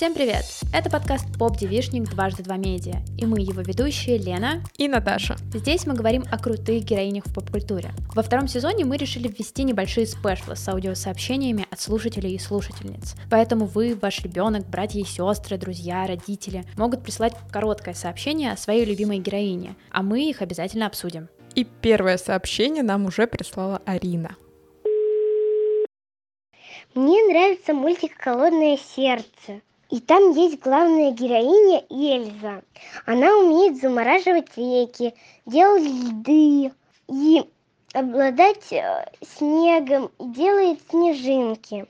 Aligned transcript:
Всем 0.00 0.14
привет! 0.14 0.46
Это 0.72 0.88
подкаст 0.88 1.26
«Поп 1.38 1.58
Девишник. 1.58 2.08
Дважды 2.08 2.42
два 2.42 2.56
медиа», 2.56 3.02
и 3.18 3.26
мы 3.26 3.40
его 3.40 3.60
ведущие 3.60 4.16
Лена 4.16 4.62
и 4.78 4.88
Наташа. 4.88 5.36
Здесь 5.52 5.86
мы 5.86 5.92
говорим 5.92 6.24
о 6.32 6.38
крутых 6.38 6.84
героинях 6.84 7.26
в 7.26 7.34
поп-культуре. 7.34 7.90
Во 8.14 8.22
втором 8.22 8.48
сезоне 8.48 8.86
мы 8.86 8.96
решили 8.96 9.28
ввести 9.28 9.62
небольшие 9.62 10.06
спешлы 10.06 10.56
с 10.56 10.66
аудиосообщениями 10.66 11.66
от 11.70 11.82
слушателей 11.82 12.32
и 12.32 12.38
слушательниц. 12.38 13.14
Поэтому 13.30 13.66
вы, 13.66 13.94
ваш 13.94 14.22
ребенок, 14.22 14.66
братья 14.70 15.00
и 15.00 15.04
сестры, 15.04 15.58
друзья, 15.58 16.06
родители 16.06 16.64
могут 16.78 17.02
прислать 17.02 17.34
короткое 17.52 17.92
сообщение 17.92 18.52
о 18.52 18.56
своей 18.56 18.86
любимой 18.86 19.18
героине, 19.18 19.76
а 19.90 20.02
мы 20.02 20.30
их 20.30 20.40
обязательно 20.40 20.86
обсудим. 20.86 21.28
И 21.54 21.64
первое 21.64 22.16
сообщение 22.16 22.82
нам 22.82 23.04
уже 23.04 23.26
прислала 23.26 23.82
Арина. 23.84 24.34
Мне 26.94 27.22
нравится 27.28 27.74
мультик 27.74 28.12
«Холодное 28.18 28.78
сердце». 28.96 29.60
И 29.90 29.98
там 29.98 30.30
есть 30.32 30.60
главная 30.60 31.10
героиня 31.10 31.84
Эльза. 31.90 32.62
Она 33.06 33.36
умеет 33.36 33.80
замораживать 33.80 34.56
реки, 34.56 35.14
делать 35.46 35.82
льды 35.82 36.72
и 37.08 37.50
обладать 37.92 38.72
э, 38.72 39.10
снегом 39.20 40.12
и 40.20 40.26
делает 40.28 40.78
снежинки. 40.88 41.86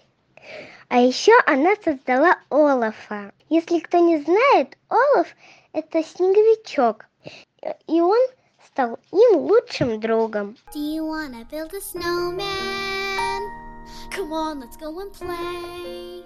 А 0.88 0.98
еще 0.98 1.32
она 1.46 1.74
создала 1.84 2.38
Олафа. 2.48 3.32
Если 3.50 3.80
кто 3.80 3.98
не 3.98 4.18
знает, 4.22 4.78
Олаф– 4.88 5.28
это 5.72 6.02
снеговичок. 6.02 7.06
И 7.86 8.00
он 8.00 8.18
стал 8.66 8.98
им 9.12 9.40
лучшим 9.40 10.00
другом. 10.00 10.56
Come 14.10 14.32
on, 14.32 14.58
let's 14.58 14.76
go 14.76 14.98
and 14.98 15.12
play. 15.12 16.19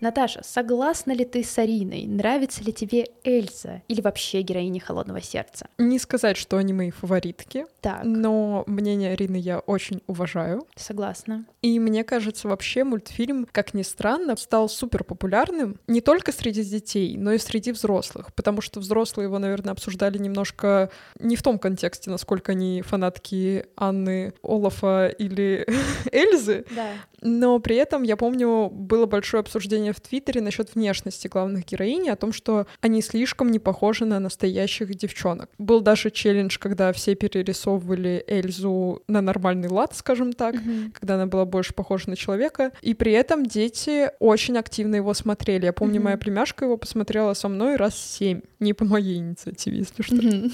Наташа, 0.00 0.40
согласна 0.42 1.12
ли 1.12 1.24
ты 1.24 1.44
с 1.44 1.58
Ариной? 1.58 2.06
Нравится 2.06 2.64
ли 2.64 2.72
тебе 2.72 3.08
Эльза 3.22 3.82
или 3.86 4.00
вообще 4.00 4.40
героиня 4.40 4.80
«Холодного 4.80 5.20
сердца»? 5.20 5.66
Не 5.76 5.98
сказать, 5.98 6.38
что 6.38 6.56
они 6.56 6.72
мои 6.72 6.90
фаворитки, 6.90 7.66
так. 7.82 8.04
но 8.04 8.64
мнение 8.66 9.12
Арины 9.12 9.36
я 9.36 9.58
очень 9.58 10.02
уважаю. 10.06 10.66
Согласна. 10.74 11.44
И 11.60 11.78
мне 11.78 12.02
кажется, 12.02 12.48
вообще 12.48 12.84
мультфильм, 12.84 13.46
как 13.52 13.74
ни 13.74 13.82
странно, 13.82 14.36
стал 14.36 14.70
супер 14.70 15.04
популярным 15.04 15.76
не 15.86 16.00
только 16.00 16.32
среди 16.32 16.64
детей, 16.64 17.16
но 17.18 17.32
и 17.32 17.38
среди 17.38 17.72
взрослых, 17.72 18.32
потому 18.34 18.62
что 18.62 18.80
взрослые 18.80 19.26
его, 19.26 19.38
наверное, 19.38 19.72
обсуждали 19.72 20.16
немножко 20.16 20.90
не 21.18 21.36
в 21.36 21.42
том 21.42 21.58
контексте, 21.58 22.10
насколько 22.10 22.52
они 22.52 22.80
фанатки 22.80 23.66
Анны, 23.76 24.32
Олафа 24.42 25.08
или 25.08 25.66
Эльзы, 26.12 26.64
да. 26.74 26.92
Но 27.22 27.58
при 27.58 27.76
этом, 27.76 28.02
я 28.02 28.16
помню, 28.16 28.68
было 28.70 29.06
большое 29.06 29.40
обсуждение 29.40 29.92
в 29.92 30.00
Твиттере 30.00 30.40
насчет 30.40 30.74
внешности 30.74 31.28
главных 31.28 31.66
героинь, 31.66 32.08
о 32.08 32.16
том, 32.16 32.32
что 32.32 32.66
они 32.80 33.02
слишком 33.02 33.50
не 33.50 33.58
похожи 33.58 34.04
на 34.04 34.20
настоящих 34.20 34.94
девчонок. 34.94 35.50
Был 35.58 35.80
даже 35.80 36.10
челлендж, 36.10 36.58
когда 36.58 36.92
все 36.92 37.14
перерисовывали 37.14 38.24
Эльзу 38.26 39.02
на 39.08 39.20
нормальный 39.20 39.68
лад, 39.68 39.94
скажем 39.94 40.32
так, 40.32 40.54
mm-hmm. 40.54 40.92
когда 40.92 41.14
она 41.14 41.26
была 41.26 41.44
больше 41.44 41.74
похожа 41.74 42.10
на 42.10 42.16
человека, 42.16 42.72
и 42.82 42.94
при 42.94 43.12
этом 43.12 43.46
дети 43.46 44.10
очень 44.18 44.56
активно 44.56 44.96
его 44.96 45.14
смотрели. 45.14 45.66
Я 45.66 45.72
помню, 45.72 46.00
mm-hmm. 46.00 46.04
моя 46.04 46.16
племяшка 46.16 46.64
его 46.64 46.76
посмотрела 46.76 47.34
со 47.34 47.48
мной 47.48 47.76
раз 47.76 47.98
семь, 47.98 48.40
не 48.58 48.72
по 48.72 48.84
моей 48.84 49.18
инициативе, 49.18 49.78
если 49.78 50.02
что. 50.02 50.16
Mm-hmm. 50.16 50.52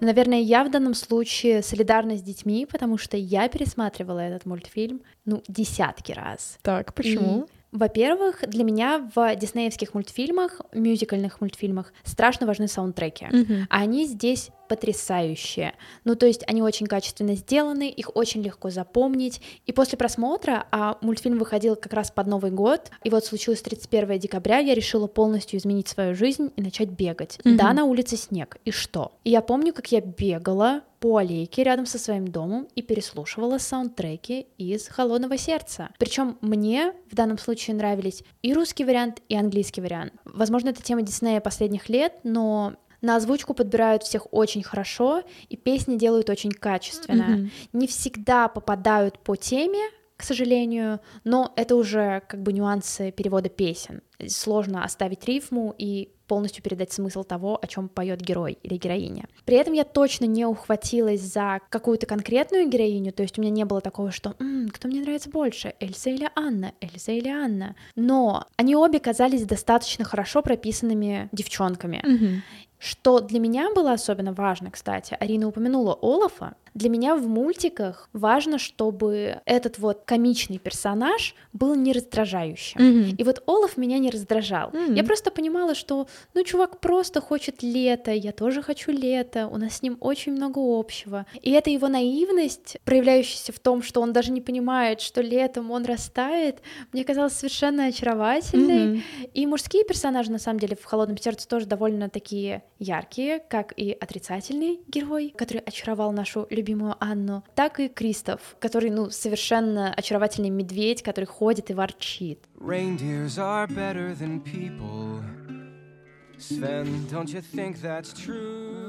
Но, 0.00 0.06
наверное, 0.06 0.40
я 0.40 0.64
в 0.64 0.70
данном 0.70 0.94
случае 0.94 1.62
солидарна 1.62 2.16
с 2.16 2.22
детьми, 2.22 2.66
потому 2.70 2.98
что 2.98 3.16
я 3.16 3.48
пересматривала 3.48 4.20
этот 4.20 4.46
мультфильм, 4.46 5.00
ну, 5.24 5.42
десятки 5.48 6.12
раз. 6.12 6.58
Так, 6.62 6.94
почему? 6.94 7.44
И 7.44 7.58
во-первых, 7.70 8.44
для 8.48 8.64
меня 8.64 9.10
в 9.14 9.36
диснеевских 9.36 9.92
мультфильмах, 9.92 10.60
мюзикальных 10.72 11.40
мультфильмах 11.40 11.92
страшно 12.02 12.46
важны 12.46 12.66
саундтреки. 12.66 13.26
Mm-hmm. 13.26 13.64
А 13.68 13.80
они 13.80 14.06
здесь 14.06 14.50
потрясающие. 14.68 15.74
Ну, 16.04 16.14
то 16.14 16.26
есть 16.26 16.44
они 16.46 16.62
очень 16.62 16.86
качественно 16.86 17.34
сделаны, 17.34 17.88
их 17.88 18.14
очень 18.14 18.42
легко 18.42 18.70
запомнить. 18.70 19.40
И 19.66 19.72
после 19.72 19.98
просмотра, 19.98 20.66
а 20.70 20.98
мультфильм 21.00 21.38
выходил 21.38 21.76
как 21.76 21.92
раз 21.92 22.10
под 22.10 22.26
Новый 22.26 22.50
год, 22.50 22.90
и 23.04 23.10
вот 23.10 23.24
случилось 23.24 23.62
31 23.62 24.18
декабря, 24.18 24.58
я 24.58 24.74
решила 24.74 25.06
полностью 25.06 25.58
изменить 25.58 25.88
свою 25.88 26.14
жизнь 26.14 26.52
и 26.56 26.62
начать 26.62 26.90
бегать. 26.90 27.38
Mm-hmm. 27.44 27.56
Да, 27.56 27.72
на 27.72 27.84
улице 27.84 28.16
снег, 28.16 28.58
и 28.64 28.70
что? 28.70 29.12
И 29.24 29.30
я 29.30 29.40
помню, 29.40 29.72
как 29.72 29.90
я 29.90 30.00
бегала 30.00 30.82
по 31.00 31.18
аллейке 31.18 31.62
рядом 31.62 31.86
со 31.86 31.98
своим 31.98 32.28
домом 32.28 32.68
и 32.74 32.82
переслушивала 32.82 33.58
саундтреки 33.58 34.46
из 34.58 34.88
«Холодного 34.88 35.36
сердца». 35.36 35.90
Причем 35.98 36.38
мне 36.40 36.92
в 37.10 37.14
данном 37.14 37.38
случае 37.38 37.76
нравились 37.76 38.24
и 38.42 38.52
русский 38.52 38.84
вариант, 38.84 39.22
и 39.28 39.36
английский 39.36 39.80
вариант. 39.80 40.12
Возможно, 40.24 40.70
это 40.70 40.82
тема 40.82 41.02
Диснея 41.02 41.40
последних 41.40 41.88
лет, 41.88 42.14
но 42.24 42.74
на 43.00 43.16
озвучку 43.16 43.54
подбирают 43.54 44.02
всех 44.02 44.26
очень 44.32 44.62
хорошо, 44.62 45.22
и 45.48 45.56
песни 45.56 45.96
делают 45.96 46.30
очень 46.30 46.50
качественно. 46.50 47.36
Mm-hmm. 47.36 47.50
Не 47.72 47.86
всегда 47.86 48.48
попадают 48.48 49.18
по 49.18 49.36
теме, 49.36 49.90
к 50.16 50.24
сожалению, 50.24 51.00
но 51.22 51.52
это 51.54 51.76
уже 51.76 52.22
как 52.28 52.42
бы 52.42 52.52
нюансы 52.52 53.12
перевода 53.12 53.48
песен. 53.48 54.02
Сложно 54.26 54.84
оставить 54.84 55.24
рифму 55.24 55.72
и 55.78 56.12
полностью 56.28 56.62
передать 56.62 56.92
смысл 56.92 57.24
того, 57.24 57.58
о 57.60 57.66
чем 57.66 57.88
поет 57.88 58.20
герой 58.20 58.58
или 58.62 58.76
героиня. 58.76 59.28
При 59.44 59.56
этом 59.56 59.72
я 59.72 59.84
точно 59.84 60.26
не 60.26 60.44
ухватилась 60.44 61.22
за 61.22 61.60
какую-то 61.70 62.06
конкретную 62.06 62.68
героиню, 62.68 63.12
то 63.12 63.22
есть 63.22 63.38
у 63.38 63.42
меня 63.42 63.50
не 63.50 63.64
было 63.64 63.80
такого, 63.80 64.12
что 64.12 64.34
«М, 64.38 64.68
кто 64.68 64.88
мне 64.88 65.00
нравится 65.00 65.30
больше, 65.30 65.74
Эльза 65.80 66.10
или 66.10 66.28
Анна, 66.36 66.72
Эльза 66.80 67.12
или 67.12 67.28
Анна. 67.28 67.74
Но 67.96 68.46
они 68.56 68.76
обе 68.76 69.00
казались 69.00 69.44
достаточно 69.44 70.04
хорошо 70.04 70.42
прописанными 70.42 71.28
девчонками. 71.32 72.02
Mm-hmm. 72.04 72.36
Что 72.78 73.20
для 73.20 73.40
меня 73.40 73.72
было 73.74 73.92
особенно 73.92 74.32
важно, 74.32 74.70
кстати, 74.70 75.16
Арина 75.18 75.48
упомянула 75.48 75.98
Олафа, 76.00 76.54
для 76.78 76.88
меня 76.88 77.16
в 77.16 77.26
мультиках 77.26 78.08
важно, 78.12 78.58
чтобы 78.58 79.40
этот 79.44 79.78
вот 79.78 80.02
комичный 80.04 80.58
персонаж 80.58 81.34
был 81.52 81.74
не 81.74 81.92
раздражающим. 81.92 82.80
Mm-hmm. 82.80 83.16
И 83.16 83.24
вот 83.24 83.42
Олаф 83.46 83.76
меня 83.76 83.98
не 83.98 84.10
раздражал. 84.10 84.70
Mm-hmm. 84.70 84.94
Я 84.96 85.02
просто 85.02 85.32
понимала, 85.32 85.74
что, 85.74 86.06
ну, 86.34 86.44
чувак 86.44 86.78
просто 86.78 87.20
хочет 87.20 87.62
лето, 87.62 88.12
я 88.12 88.30
тоже 88.30 88.62
хочу 88.62 88.92
лето, 88.92 89.48
у 89.48 89.56
нас 89.56 89.78
с 89.78 89.82
ним 89.82 89.96
очень 90.00 90.32
много 90.32 90.58
общего. 90.58 91.26
И 91.42 91.50
это 91.50 91.68
его 91.70 91.88
наивность, 91.88 92.76
проявляющаяся 92.84 93.52
в 93.52 93.58
том, 93.58 93.82
что 93.82 94.00
он 94.00 94.12
даже 94.12 94.30
не 94.30 94.40
понимает, 94.40 95.00
что 95.00 95.20
летом 95.20 95.72
он 95.72 95.84
растает, 95.84 96.60
мне 96.92 97.02
казалось 97.04 97.32
совершенно 97.32 97.86
очаровательной. 97.86 98.98
Mm-hmm. 98.98 99.30
И 99.34 99.46
мужские 99.46 99.84
персонажи, 99.84 100.30
на 100.30 100.38
самом 100.38 100.60
деле, 100.60 100.76
в 100.76 100.84
«Холодном 100.84 101.18
сердце» 101.18 101.48
тоже 101.48 101.66
довольно 101.66 102.08
такие 102.08 102.62
яркие, 102.78 103.40
как 103.40 103.72
и 103.76 103.90
отрицательный 103.90 104.80
герой, 104.86 105.34
который 105.36 105.60
очаровал 105.60 106.12
нашу 106.12 106.46
любимую 106.50 106.67
Анну, 107.00 107.44
так 107.54 107.80
и 107.80 107.88
Кристоф, 107.88 108.56
который, 108.58 108.90
ну, 108.90 109.10
совершенно 109.10 109.92
очаровательный 109.92 110.50
медведь, 110.50 111.02
который 111.02 111.24
ходит 111.24 111.70
и 111.70 111.74
ворчит. 111.74 112.40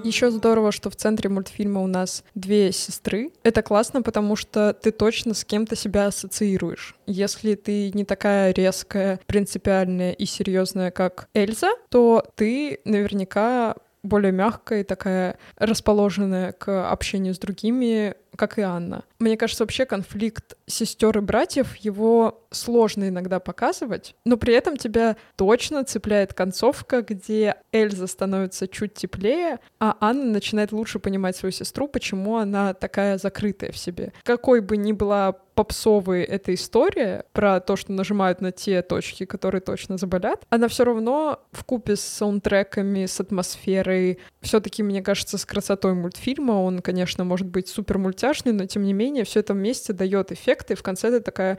Еще 0.04 0.32
здорово, 0.32 0.72
что 0.72 0.90
в 0.90 0.96
центре 0.96 1.30
мультфильма 1.30 1.82
у 1.82 1.88
нас 1.88 2.24
две 2.36 2.72
сестры. 2.72 3.32
Это 3.44 3.64
классно, 3.64 4.02
потому 4.02 4.36
что 4.36 4.74
ты 4.74 4.92
точно 4.92 5.34
с 5.34 5.44
кем-то 5.44 5.76
себя 5.76 6.08
ассоциируешь. 6.08 6.96
Если 7.08 7.56
ты 7.56 7.92
не 7.94 8.06
такая 8.06 8.54
резкая, 8.54 9.20
принципиальная 9.26 10.12
и 10.12 10.26
серьезная, 10.26 10.92
как 10.92 11.28
Эльза, 11.34 11.72
то 11.90 12.24
ты 12.36 12.80
наверняка 12.86 13.76
более 14.04 14.32
мягкая 14.32 14.82
и 14.82 14.84
такая 14.84 15.38
расположенная 15.58 16.52
к 16.54 16.92
общению 16.92 17.34
с 17.34 17.40
другими, 17.40 18.16
как 18.39 18.57
и 18.57 18.62
Анна. 18.62 19.03
Мне 19.19 19.36
кажется, 19.36 19.63
вообще 19.63 19.86
конфликт 19.86 20.56
сестер 20.65 21.18
и 21.18 21.21
братьев, 21.21 21.75
его 21.75 22.45
сложно 22.51 23.09
иногда 23.09 23.41
показывать, 23.41 24.15
но 24.25 24.38
при 24.38 24.53
этом 24.53 24.77
тебя 24.77 25.18
точно 25.36 25.83
цепляет 25.83 26.33
концовка, 26.33 27.01
где 27.01 27.57
Эльза 27.74 28.07
становится 28.07 28.69
чуть 28.69 28.94
теплее, 28.94 29.59
а 29.80 29.97
Анна 30.00 30.31
начинает 30.31 30.71
лучше 30.71 31.00
понимать 31.00 31.36
свою 31.36 31.51
сестру, 31.51 31.89
почему 31.89 32.38
она 32.38 32.74
такая 32.74 33.18
закрытая 33.18 33.74
в 33.74 33.77
себе. 33.77 34.13
Какой 34.24 34.62
бы 34.62 34.77
ни 34.77 34.94
была 34.94 35.36
попсовой 35.59 36.24
эта 36.24 36.53
история 36.53 37.25
про 37.33 37.59
то, 37.59 37.75
что 37.75 37.91
нажимают 37.91 38.39
на 38.39 38.53
те 38.53 38.81
точки, 38.81 39.25
которые 39.25 39.59
точно 39.59 39.97
заболят, 39.97 40.45
она 40.50 40.69
все 40.69 40.86
равно 40.86 41.41
в 41.51 41.65
купе 41.65 41.97
с 41.97 42.01
саундтреками, 42.01 43.06
с 43.06 43.19
атмосферой, 43.19 44.19
все-таки, 44.39 44.83
мне 44.83 45.01
кажется, 45.01 45.38
с 45.38 45.44
красотой 45.44 45.95
мультфильма, 45.95 46.53
он, 46.53 46.80
конечно, 46.80 47.25
может 47.25 47.47
быть 47.47 47.68
супер 47.68 47.97
мультяшный, 47.97 48.29
но 48.52 48.66
тем 48.66 48.84
не 48.84 48.94
менее 48.94 49.24
все 49.24 49.40
это 49.40 49.54
вместе 49.54 49.94
дает 49.94 50.31
эффект, 50.31 50.72
и 50.72 50.76
в 50.76 50.84
конце 50.84 51.12
ты 51.12 51.20
такая, 51.20 51.58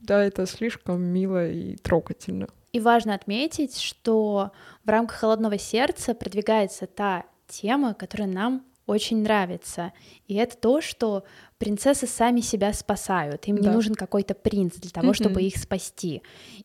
да, 0.00 0.24
это 0.24 0.46
слишком 0.46 1.02
мило 1.02 1.48
и 1.48 1.76
трогательно. 1.76 2.48
И 2.72 2.80
важно 2.80 3.14
отметить, 3.14 3.78
что 3.78 4.50
в 4.84 4.88
рамках 4.88 5.18
«Холодного 5.18 5.58
сердца» 5.58 6.14
продвигается 6.14 6.86
та 6.86 7.24
тема, 7.46 7.94
которая 7.94 8.28
нам 8.28 8.64
очень 8.86 9.22
нравится. 9.22 9.92
И 10.26 10.34
это 10.34 10.56
то, 10.56 10.80
что 10.80 11.24
принцессы 11.58 12.06
сами 12.06 12.40
себя 12.40 12.72
спасают. 12.72 13.46
Им 13.48 13.56
да. 13.56 13.68
не 13.68 13.74
нужен 13.74 13.94
какой-то 13.94 14.34
принц 14.34 14.74
для 14.76 14.90
того, 14.90 15.10
mm-hmm. 15.10 15.14
чтобы 15.14 15.42
их 15.42 15.56
спасти. 15.56 16.22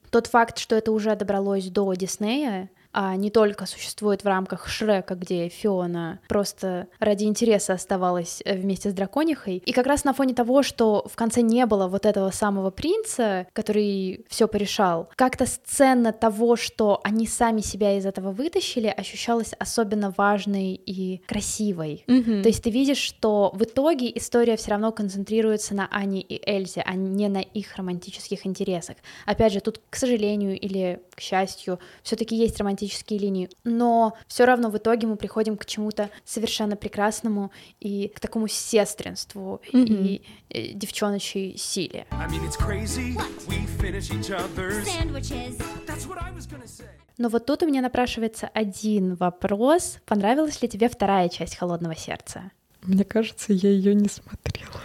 Тот 0.10 0.28
факт, 0.28 0.58
что 0.58 0.76
это 0.76 0.92
уже 0.92 1.16
добралось 1.16 1.70
до 1.70 1.94
Диснея, 1.94 2.70
а 2.92 3.16
не 3.16 3.30
только 3.30 3.66
существует 3.66 4.24
в 4.24 4.28
рамках 4.28 4.68
Шрека, 4.68 5.16
где 5.16 5.48
Фиона 5.50 6.20
просто 6.28 6.88
ради 7.00 7.26
интереса 7.26 7.74
оставалась 7.74 8.42
э, 8.46 8.56
вместе 8.56 8.90
с 8.90 8.94
драконихой. 8.94 9.58
И 9.66 9.72
как 9.72 9.86
раз 9.86 10.04
на 10.04 10.14
фоне 10.14 10.34
того, 10.34 10.64
что 10.64 11.08
в 11.08 11.16
конце 11.16 11.42
не 11.42 11.66
было 11.66 11.88
вот 11.88 12.06
этого 12.06 12.32
самого 12.32 12.72
принца, 12.72 13.48
который 13.54 14.26
все 14.28 14.48
порешал, 14.48 15.10
как-то 15.16 15.46
сцена 15.46 16.12
того, 16.12 16.56
что 16.56 17.00
они 17.04 17.28
сами 17.28 17.62
себя 17.62 17.98
из 17.98 18.06
этого 18.06 18.32
вытащили, 18.32 18.88
ощущалась 18.88 19.54
особенно 19.60 20.14
важной 20.18 20.74
и 20.74 21.22
красивой. 21.28 22.04
Mm-hmm. 22.08 22.42
То 22.42 22.50
есть 22.50 22.64
ты 22.64 22.70
видишь, 22.70 22.98
что 22.98 23.52
в 23.54 23.64
итоге 23.64 24.12
история 24.18 24.58
все 24.58 24.72
равно 24.72 24.92
концентрируется 24.92 25.76
на 25.76 25.88
Ане 25.92 26.22
и 26.22 26.42
Эльзе, 26.50 26.82
а 26.86 26.96
не 26.96 27.28
на 27.28 27.42
их 27.42 27.76
романтических 27.76 28.46
интересах. 28.46 28.98
Опять 29.26 29.54
же, 29.54 29.60
тут, 29.60 29.80
к 29.90 29.96
сожалению 29.96 30.60
или 30.60 31.02
к 31.16 31.22
счастью, 31.22 31.80
все-таки 32.02 32.36
есть 32.36 32.60
романтические 32.60 32.79
романтические 32.80 33.20
линии, 33.20 33.50
но 33.64 34.14
все 34.28 34.46
равно 34.46 34.70
в 34.70 34.78
итоге 34.78 35.08
мы 35.08 35.16
приходим 35.16 35.58
к 35.58 35.66
чему-то 35.66 36.10
совершенно 36.26 36.76
прекрасному 36.76 37.52
и 37.80 38.08
к 38.08 38.20
такому 38.20 38.48
сестринству 38.48 39.62
mm-hmm. 39.72 40.04
и 40.04 40.22
э, 40.50 40.74
девчоночей 40.74 41.58
силе. 41.58 42.08
Но 47.18 47.28
вот 47.28 47.46
тут 47.46 47.64
у 47.64 47.68
меня 47.68 47.82
напрашивается 47.82 48.50
один 48.54 49.16
вопрос. 49.16 49.98
Понравилась 50.06 50.62
ли 50.62 50.70
тебе 50.70 50.88
вторая 50.88 51.28
часть 51.28 51.58
«Холодного 51.58 51.96
сердца»? 51.96 52.52
Мне 52.84 53.04
кажется, 53.04 53.52
я 53.52 53.70
ее 53.70 53.94
не 53.94 54.08
смотрела. 54.08 54.80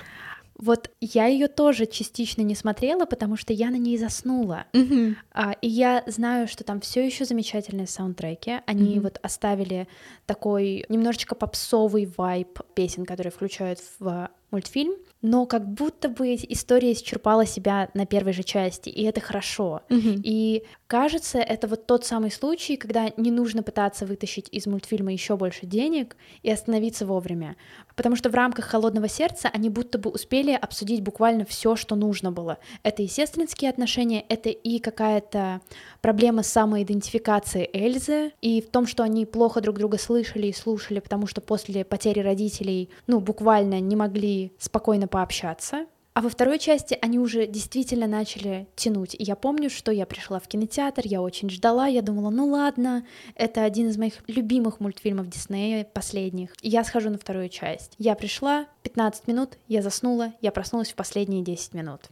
Вот 0.64 0.90
я 1.02 1.26
ее 1.26 1.48
тоже 1.48 1.84
частично 1.84 2.40
не 2.40 2.54
смотрела, 2.54 3.04
потому 3.04 3.36
что 3.36 3.52
я 3.52 3.68
на 3.68 3.76
ней 3.76 3.98
заснула. 3.98 4.64
Mm-hmm. 4.72 5.14
А, 5.32 5.52
и 5.60 5.68
я 5.68 6.02
знаю, 6.06 6.48
что 6.48 6.64
там 6.64 6.80
все 6.80 7.04
еще 7.04 7.26
замечательные 7.26 7.86
саундтреки. 7.86 8.62
Они 8.64 8.96
mm-hmm. 8.96 9.00
вот 9.00 9.18
оставили 9.22 9.86
такой 10.24 10.86
немножечко 10.88 11.34
попсовый 11.34 12.10
вайб 12.16 12.60
песен, 12.72 13.04
которые 13.04 13.30
включают 13.30 13.78
в 13.98 14.30
мультфильм 14.54 14.94
но 15.24 15.46
как 15.46 15.66
будто 15.66 16.10
бы 16.10 16.34
история 16.34 16.92
исчерпала 16.92 17.46
себя 17.46 17.88
на 17.94 18.04
первой 18.04 18.34
же 18.34 18.42
части, 18.42 18.90
и 18.90 19.04
это 19.04 19.22
хорошо. 19.22 19.80
Mm-hmm. 19.88 20.20
И 20.22 20.64
кажется, 20.86 21.38
это 21.38 21.66
вот 21.66 21.86
тот 21.86 22.04
самый 22.04 22.30
случай, 22.30 22.76
когда 22.76 23.10
не 23.16 23.30
нужно 23.30 23.62
пытаться 23.62 24.04
вытащить 24.04 24.50
из 24.52 24.66
мультфильма 24.66 25.14
еще 25.14 25.38
больше 25.38 25.64
денег 25.64 26.14
и 26.42 26.50
остановиться 26.50 27.06
вовремя, 27.06 27.56
потому 27.96 28.16
что 28.16 28.28
в 28.28 28.34
рамках 28.34 28.66
холодного 28.66 29.08
сердца 29.08 29.48
они 29.50 29.70
будто 29.70 29.96
бы 29.96 30.10
успели 30.10 30.52
обсудить 30.52 31.00
буквально 31.00 31.46
все, 31.46 31.74
что 31.74 31.96
нужно 31.96 32.30
было. 32.30 32.58
Это 32.82 33.02
и 33.02 33.06
сестринские 33.06 33.70
отношения, 33.70 34.26
это 34.28 34.50
и 34.50 34.78
какая-то 34.78 35.62
проблема 36.02 36.42
самоидентификации 36.42 37.70
Эльзы, 37.72 38.32
и 38.42 38.60
в 38.60 38.68
том, 38.68 38.86
что 38.86 39.02
они 39.02 39.24
плохо 39.24 39.62
друг 39.62 39.78
друга 39.78 39.96
слышали 39.96 40.48
и 40.48 40.52
слушали, 40.52 41.00
потому 41.00 41.26
что 41.26 41.40
после 41.40 41.82
потери 41.82 42.20
родителей, 42.20 42.90
ну, 43.06 43.20
буквально 43.20 43.80
не 43.80 43.96
могли 43.96 44.43
спокойно 44.58 45.08
пообщаться. 45.08 45.86
А 46.14 46.20
во 46.20 46.28
второй 46.28 46.60
части 46.60 46.96
они 47.02 47.18
уже 47.18 47.48
действительно 47.48 48.06
начали 48.06 48.68
тянуть. 48.76 49.14
И 49.14 49.24
я 49.24 49.34
помню, 49.34 49.68
что 49.68 49.90
я 49.90 50.06
пришла 50.06 50.38
в 50.38 50.46
кинотеатр, 50.46 51.02
я 51.04 51.20
очень 51.20 51.50
ждала, 51.50 51.88
я 51.88 52.02
думала, 52.02 52.30
ну 52.30 52.46
ладно, 52.46 53.04
это 53.34 53.64
один 53.64 53.88
из 53.88 53.98
моих 53.98 54.14
любимых 54.28 54.78
мультфильмов 54.78 55.28
Диснея 55.28 55.84
последних. 55.84 56.50
Я 56.62 56.84
схожу 56.84 57.10
на 57.10 57.18
вторую 57.18 57.48
часть. 57.48 57.94
Я 57.98 58.14
пришла, 58.14 58.66
15 58.84 59.26
минут, 59.26 59.58
я 59.66 59.82
заснула, 59.82 60.32
я 60.40 60.52
проснулась 60.52 60.92
в 60.92 60.94
последние 60.94 61.42
10 61.42 61.74
минут. 61.74 62.02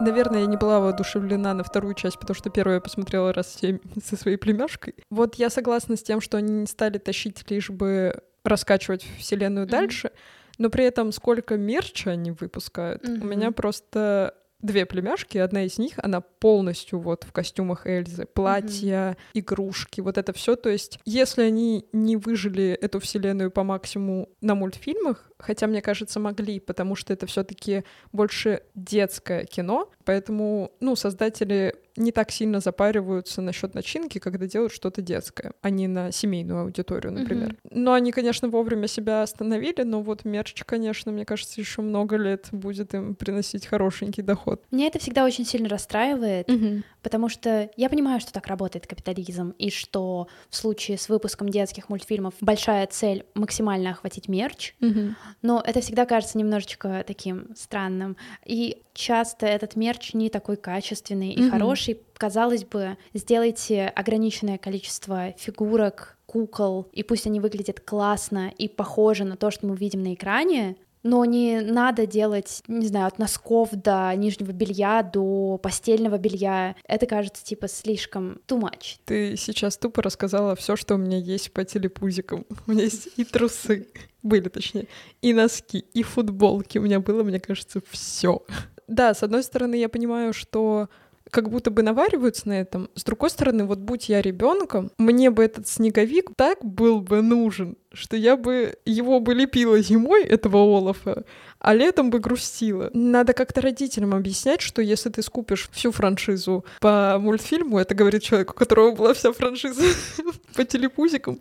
Наверное, 0.00 0.40
я 0.40 0.46
не 0.46 0.56
была 0.56 0.80
воодушевлена 0.80 1.54
на 1.54 1.62
вторую 1.62 1.94
часть, 1.94 2.18
потому 2.18 2.34
что 2.34 2.50
первую 2.50 2.76
я 2.76 2.80
посмотрела 2.80 3.32
раз 3.32 3.54
семь 3.54 3.78
со 4.02 4.16
своей 4.16 4.38
племяшкой. 4.38 4.94
Вот 5.10 5.36
я 5.36 5.50
согласна 5.50 5.96
с 5.96 6.02
тем, 6.02 6.20
что 6.20 6.38
они 6.38 6.52
не 6.52 6.66
стали 6.66 6.98
тащить 6.98 7.48
лишь 7.50 7.70
бы 7.70 8.22
раскачивать 8.44 9.06
вселенную 9.18 9.66
mm-hmm. 9.66 9.70
дальше, 9.70 10.10
но 10.58 10.70
при 10.70 10.84
этом 10.84 11.12
сколько 11.12 11.56
мерча 11.56 12.10
они 12.10 12.30
выпускают, 12.30 13.04
mm-hmm. 13.04 13.20
у 13.20 13.24
меня 13.24 13.50
просто 13.50 14.34
две 14.60 14.86
племяшки, 14.86 15.36
одна 15.36 15.64
из 15.64 15.78
них, 15.78 15.94
она 15.98 16.20
полностью 16.20 16.98
вот 16.98 17.24
в 17.24 17.32
костюмах 17.32 17.86
Эльзы, 17.86 18.24
платья, 18.24 19.10
mm-hmm. 19.10 19.16
игрушки, 19.34 20.00
вот 20.00 20.16
это 20.16 20.32
все. 20.32 20.56
То 20.56 20.70
есть, 20.70 20.98
если 21.04 21.42
они 21.42 21.86
не 21.92 22.16
выжили 22.16 22.70
эту 22.80 22.98
вселенную 22.98 23.50
по 23.50 23.62
максимуму 23.62 24.30
на 24.40 24.54
мультфильмах, 24.54 25.30
хотя, 25.44 25.66
мне 25.66 25.82
кажется, 25.82 26.20
могли, 26.20 26.58
потому 26.60 26.96
что 26.96 27.12
это 27.12 27.26
все-таки 27.26 27.84
больше 28.12 28.62
детское 28.74 29.44
кино, 29.44 29.90
поэтому, 30.04 30.72
ну, 30.80 30.96
создатели 30.96 31.74
не 31.96 32.10
так 32.10 32.30
сильно 32.30 32.60
запариваются 32.60 33.40
насчет 33.40 33.74
начинки, 33.74 34.18
когда 34.18 34.46
делают 34.46 34.72
что-то 34.72 35.00
детское, 35.00 35.52
а 35.62 35.70
не 35.70 35.86
на 35.86 36.10
семейную 36.10 36.62
аудиторию, 36.62 37.12
например. 37.12 37.50
Mm-hmm. 37.50 37.70
Но 37.70 37.92
они, 37.92 38.10
конечно, 38.10 38.48
вовремя 38.48 38.88
себя 38.88 39.22
остановили, 39.22 39.82
но 39.82 40.02
вот 40.02 40.24
мерч, 40.24 40.64
конечно, 40.64 41.12
мне 41.12 41.24
кажется, 41.24 41.60
еще 41.60 41.82
много 41.82 42.16
лет 42.16 42.48
будет 42.50 42.94
им 42.94 43.14
приносить 43.14 43.66
хорошенький 43.66 44.22
доход. 44.22 44.62
Меня 44.70 44.88
это 44.88 44.98
всегда 44.98 45.24
очень 45.24 45.44
сильно 45.44 45.68
расстраивает, 45.68 46.48
mm-hmm. 46.48 46.82
Потому 47.04 47.28
что 47.28 47.70
я 47.76 47.88
понимаю, 47.88 48.18
что 48.18 48.32
так 48.32 48.46
работает 48.48 48.86
капитализм, 48.86 49.54
и 49.58 49.70
что 49.70 50.26
в 50.48 50.56
случае 50.56 50.98
с 50.98 51.08
выпуском 51.08 51.48
детских 51.50 51.88
мультфильмов 51.88 52.34
большая 52.40 52.86
цель 52.86 53.24
максимально 53.34 53.90
охватить 53.90 54.26
мерч, 54.26 54.74
mm-hmm. 54.80 55.12
но 55.42 55.62
это 55.64 55.80
всегда 55.82 56.06
кажется 56.06 56.38
немножечко 56.38 57.04
таким 57.06 57.54
странным. 57.54 58.16
И 58.44 58.82
часто 58.94 59.46
этот 59.46 59.76
мерч 59.76 60.14
не 60.14 60.30
такой 60.30 60.56
качественный 60.56 61.30
и 61.30 61.40
mm-hmm. 61.40 61.50
хороший. 61.50 62.00
Казалось 62.16 62.64
бы, 62.64 62.96
сделайте 63.12 63.86
ограниченное 63.86 64.56
количество 64.56 65.32
фигурок, 65.32 66.16
кукол, 66.26 66.88
и 66.92 67.02
пусть 67.02 67.26
они 67.26 67.38
выглядят 67.38 67.80
классно 67.80 68.50
и 68.56 68.66
похожи 68.66 69.24
на 69.24 69.36
то, 69.36 69.50
что 69.50 69.66
мы 69.66 69.76
видим 69.76 70.02
на 70.02 70.14
экране, 70.14 70.76
но 71.04 71.24
не 71.24 71.60
надо 71.60 72.06
делать, 72.06 72.62
не 72.66 72.86
знаю, 72.88 73.06
от 73.06 73.18
носков 73.18 73.70
до 73.72 74.12
нижнего 74.16 74.50
белья, 74.50 75.02
до 75.02 75.58
постельного 75.62 76.18
белья. 76.18 76.74
Это 76.88 77.06
кажется, 77.06 77.44
типа, 77.44 77.68
слишком 77.68 78.40
too 78.48 78.58
much. 78.58 78.98
Ты 79.04 79.36
сейчас 79.36 79.76
тупо 79.76 80.02
рассказала 80.02 80.56
все, 80.56 80.74
что 80.74 80.94
у 80.94 80.98
меня 80.98 81.18
есть 81.18 81.52
по 81.52 81.64
телепузикам. 81.64 82.46
У 82.66 82.72
меня 82.72 82.84
есть 82.84 83.08
и 83.16 83.24
трусы, 83.24 83.86
были 84.22 84.48
точнее, 84.48 84.88
и 85.20 85.34
носки, 85.34 85.84
и 85.92 86.02
футболки. 86.02 86.78
У 86.78 86.82
меня 86.82 86.98
было, 87.00 87.22
мне 87.22 87.38
кажется, 87.38 87.80
все 87.90 88.42
да, 88.88 89.14
с 89.14 89.22
одной 89.22 89.42
стороны, 89.42 89.76
я 89.76 89.88
понимаю, 89.88 90.32
что 90.32 90.88
как 91.34 91.50
будто 91.50 91.72
бы 91.72 91.82
навариваются 91.82 92.48
на 92.48 92.60
этом. 92.60 92.88
С 92.94 93.02
другой 93.02 93.28
стороны, 93.28 93.64
вот 93.64 93.80
будь 93.80 94.08
я 94.08 94.22
ребенком, 94.22 94.92
мне 94.98 95.30
бы 95.30 95.44
этот 95.44 95.66
снеговик 95.66 96.30
так 96.36 96.64
был 96.64 97.00
бы 97.00 97.22
нужен, 97.22 97.76
что 97.92 98.16
я 98.16 98.36
бы 98.36 98.76
его 98.84 99.18
бы 99.18 99.34
лепила 99.34 99.80
зимой, 99.80 100.22
этого 100.22 100.58
Олафа, 100.58 101.24
а 101.58 101.74
летом 101.74 102.10
бы 102.10 102.20
грустила. 102.20 102.88
Надо 102.94 103.32
как-то 103.32 103.60
родителям 103.60 104.14
объяснять, 104.14 104.60
что 104.60 104.80
если 104.80 105.10
ты 105.10 105.22
скупишь 105.22 105.68
всю 105.72 105.90
франшизу 105.90 106.64
по 106.80 107.18
мультфильму, 107.18 107.80
это 107.80 107.96
говорит 107.96 108.22
человек, 108.22 108.52
у 108.52 108.54
которого 108.54 108.94
была 108.94 109.12
вся 109.12 109.32
франшиза 109.32 109.82
по 110.54 110.64
телепузикам, 110.64 111.38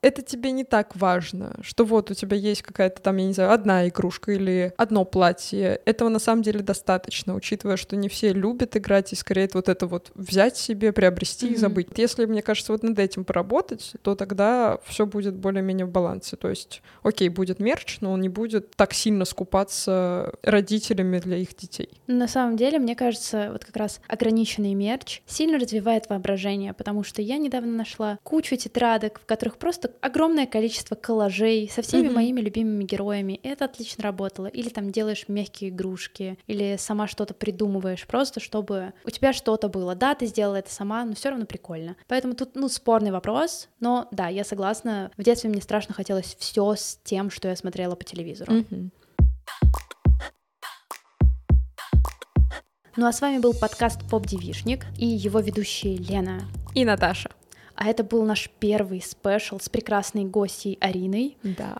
это 0.00 0.22
тебе 0.22 0.52
не 0.52 0.64
так 0.64 0.96
важно, 0.96 1.56
что 1.62 1.84
вот 1.84 2.10
у 2.10 2.14
тебя 2.14 2.36
есть 2.36 2.62
какая-то 2.62 3.02
там, 3.02 3.16
я 3.18 3.26
не 3.26 3.32
знаю, 3.32 3.52
одна 3.52 3.88
игрушка 3.88 4.32
или 4.32 4.72
одно 4.76 5.04
платье. 5.04 5.80
Этого 5.84 6.08
на 6.08 6.18
самом 6.18 6.42
деле 6.42 6.60
достаточно, 6.60 7.34
учитывая, 7.34 7.76
что 7.76 7.96
не 7.96 8.08
все 8.08 8.32
любят 8.32 8.76
играть, 8.76 9.12
и 9.12 9.16
скорее 9.16 9.48
вот 9.52 9.68
это 9.68 9.86
вот 9.86 10.10
взять 10.14 10.56
себе, 10.56 10.92
приобрести 10.92 11.48
mm-hmm. 11.48 11.52
и 11.52 11.56
забыть. 11.56 11.88
Если, 11.96 12.24
мне 12.24 12.42
кажется, 12.42 12.72
вот 12.72 12.82
над 12.82 12.98
этим 12.98 13.24
поработать, 13.24 13.92
то 14.02 14.14
тогда 14.14 14.78
все 14.84 15.06
будет 15.06 15.34
более-менее 15.34 15.86
в 15.86 15.90
балансе. 15.90 16.36
То 16.36 16.48
есть, 16.48 16.82
окей, 17.02 17.28
будет 17.28 17.58
мерч, 17.58 17.98
но 18.00 18.12
он 18.12 18.20
не 18.20 18.28
будет 18.28 18.74
так 18.76 18.94
сильно 18.94 19.24
скупаться 19.24 20.32
родителями 20.42 21.18
для 21.18 21.36
их 21.36 21.56
детей. 21.56 21.88
На 22.06 22.28
самом 22.28 22.56
деле, 22.56 22.78
мне 22.78 22.94
кажется, 22.94 23.48
вот 23.52 23.64
как 23.64 23.76
раз 23.76 24.00
ограниченный 24.08 24.74
мерч 24.74 25.22
сильно 25.26 25.58
развивает 25.58 26.08
воображение, 26.08 26.72
потому 26.72 27.02
что 27.02 27.20
я 27.20 27.38
недавно 27.38 27.72
нашла 27.72 28.18
кучу 28.52 28.62
тетрадок, 28.64 29.20
в 29.20 29.26
которых 29.26 29.56
просто 29.56 29.92
огромное 30.00 30.46
количество 30.46 30.94
коллажей 30.94 31.70
со 31.72 31.82
всеми 31.82 32.08
mm-hmm. 32.08 32.14
моими 32.14 32.40
любимыми 32.40 32.84
героями. 32.84 33.32
И 33.42 33.48
это 33.48 33.64
отлично 33.64 34.04
работало. 34.04 34.46
Или 34.46 34.68
там 34.68 34.90
делаешь 34.92 35.24
мягкие 35.28 35.70
игрушки, 35.70 36.38
или 36.46 36.76
сама 36.78 37.06
что-то 37.06 37.34
придумываешь, 37.34 38.06
просто 38.06 38.40
чтобы 38.40 38.92
у 39.04 39.10
тебя 39.10 39.32
что-то 39.32 39.68
было. 39.68 39.94
Да, 39.94 40.14
ты 40.14 40.26
сделала 40.26 40.56
это 40.56 40.70
сама, 40.70 41.04
но 41.04 41.14
все 41.14 41.30
равно 41.30 41.46
прикольно. 41.46 41.96
Поэтому 42.08 42.34
тут, 42.34 42.54
ну, 42.54 42.68
спорный 42.68 43.10
вопрос, 43.10 43.68
но 43.80 44.08
да, 44.10 44.28
я 44.28 44.44
согласна. 44.44 45.10
В 45.16 45.22
детстве 45.22 45.50
мне 45.50 45.62
страшно 45.62 45.94
хотелось 45.94 46.36
все 46.38 46.74
с 46.74 46.98
тем, 47.04 47.30
что 47.30 47.48
я 47.48 47.56
смотрела 47.56 47.94
по 47.94 48.04
телевизору. 48.04 48.52
Mm-hmm. 48.52 48.90
Ну 52.96 53.06
а 53.06 53.12
с 53.12 53.22
вами 53.22 53.38
был 53.38 53.54
подкаст 53.54 54.06
«Поп-девишник» 54.10 54.84
и 54.98 55.06
его 55.06 55.40
ведущие 55.40 55.96
Лена 55.96 56.42
и 56.74 56.84
Наташа. 56.84 57.30
А 57.74 57.88
это 57.88 58.04
был 58.04 58.24
наш 58.24 58.50
первый 58.58 59.00
спешл 59.00 59.58
с 59.58 59.68
прекрасной 59.68 60.24
гостьей 60.24 60.78
Ариной. 60.80 61.36
Да. 61.42 61.76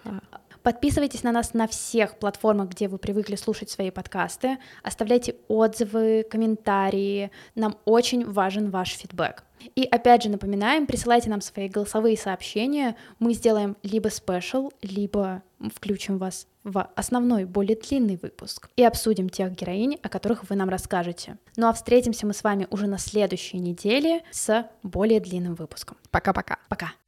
Подписывайтесь 0.62 1.24
на 1.24 1.32
нас 1.32 1.54
на 1.54 1.66
всех 1.66 2.16
платформах, 2.16 2.68
где 2.70 2.86
вы 2.86 2.98
привыкли 2.98 3.34
слушать 3.34 3.70
свои 3.70 3.90
подкасты. 3.90 4.58
Оставляйте 4.82 5.34
отзывы, 5.48 6.24
комментарии. 6.30 7.30
Нам 7.54 7.76
очень 7.84 8.24
важен 8.24 8.70
ваш 8.70 8.90
фидбэк. 8.90 9.44
И 9.74 9.84
опять 9.84 10.22
же 10.24 10.28
напоминаем, 10.28 10.86
присылайте 10.86 11.30
нам 11.30 11.40
свои 11.40 11.68
голосовые 11.68 12.16
сообщения. 12.16 12.96
Мы 13.18 13.34
сделаем 13.34 13.76
либо 13.82 14.08
спешл, 14.08 14.70
либо 14.82 15.42
включим 15.74 16.18
вас 16.18 16.46
в 16.64 16.88
основной, 16.94 17.44
более 17.44 17.76
длинный 17.76 18.18
выпуск 18.20 18.70
и 18.76 18.84
обсудим 18.84 19.28
тех 19.28 19.52
героинь, 19.52 19.98
о 20.02 20.08
которых 20.08 20.48
вы 20.48 20.56
нам 20.56 20.68
расскажете. 20.68 21.38
Ну 21.56 21.68
а 21.68 21.72
встретимся 21.72 22.26
мы 22.26 22.34
с 22.34 22.44
вами 22.44 22.68
уже 22.70 22.86
на 22.86 22.98
следующей 22.98 23.58
неделе 23.58 24.22
с 24.30 24.68
более 24.82 25.20
длинным 25.20 25.54
выпуском. 25.54 25.96
Пока-пока. 26.10 26.58
Пока. 26.68 26.86
-пока. 26.86 26.88
Пока. 26.90 27.01